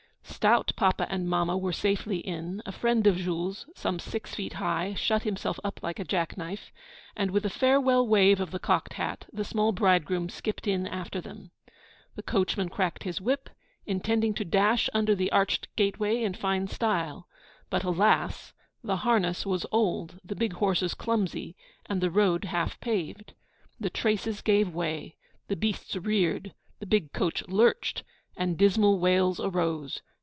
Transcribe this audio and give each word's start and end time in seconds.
Stout 0.23 0.71
papa 0.75 1.05
and 1.11 1.29
mamma 1.29 1.55
were 1.55 1.73
safely 1.73 2.17
in; 2.17 2.63
a 2.65 2.71
friend 2.71 3.05
of 3.05 3.17
Jules, 3.17 3.67
some 3.75 3.99
six 3.99 4.33
feet 4.33 4.53
high, 4.53 4.95
shut 4.95 5.21
himself 5.21 5.59
up 5.63 5.83
like 5.83 5.99
a 5.99 6.03
jack 6.05 6.35
knife; 6.35 6.71
and 7.15 7.29
with 7.29 7.45
a 7.45 7.49
farewell 7.49 8.07
wave 8.07 8.39
of 8.39 8.49
the 8.49 8.57
cocked 8.57 8.93
hat, 8.93 9.27
the 9.31 9.43
small 9.43 9.71
bridegroom 9.71 10.29
skipped 10.29 10.65
in 10.67 10.87
after 10.87 11.21
them. 11.21 11.51
The 12.15 12.23
coachman 12.23 12.69
cracked 12.69 13.03
his 13.03 13.21
whip, 13.21 13.51
intending 13.85 14.33
to 14.35 14.45
dash 14.45 14.89
under 14.95 15.13
the 15.13 15.31
arched 15.31 15.67
gateway 15.75 16.23
in 16.23 16.33
fine 16.33 16.67
style. 16.67 17.27
But 17.69 17.83
alas! 17.83 18.53
the 18.83 18.97
harness 18.97 19.45
was 19.45 19.67
old, 19.71 20.19
the 20.23 20.35
big 20.35 20.53
horses 20.53 20.95
clumsy, 20.95 21.55
and 21.85 22.01
the 22.01 22.09
road 22.09 22.45
half 22.45 22.79
paved. 22.79 23.33
The 23.79 23.91
traces 23.91 24.41
gave 24.41 24.73
way, 24.73 25.17
the 25.49 25.55
beasts 25.55 25.95
reared, 25.95 26.55
the 26.79 26.87
big 26.87 27.13
coach 27.13 27.47
lurched, 27.47 28.03
and 28.35 28.57
dismal 28.57 28.97
wails 28.97 29.39
arose. 29.39 30.01